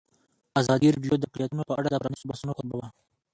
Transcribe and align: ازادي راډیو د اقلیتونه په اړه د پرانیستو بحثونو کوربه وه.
ازادي 0.61 0.87
راډیو 0.95 1.13
د 1.19 1.23
اقلیتونه 1.29 1.63
په 1.69 1.73
اړه 1.79 1.87
د 1.89 1.95
پرانیستو 2.01 2.29
بحثونو 2.29 2.55
کوربه 2.57 2.75
وه. 2.79 2.87